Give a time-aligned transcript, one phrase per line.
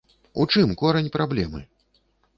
[0.43, 1.61] У чым корань праблемы?